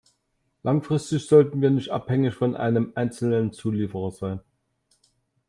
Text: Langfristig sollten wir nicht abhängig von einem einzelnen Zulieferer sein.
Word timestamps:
Langfristig 0.63 1.27
sollten 1.27 1.61
wir 1.61 1.69
nicht 1.69 1.91
abhängig 1.91 2.33
von 2.33 2.55
einem 2.55 2.91
einzelnen 2.95 3.53
Zulieferer 3.53 4.09
sein. 4.09 4.39